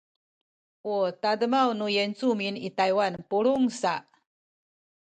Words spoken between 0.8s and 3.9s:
u tademaw nu Yincumin i Taywan pulungen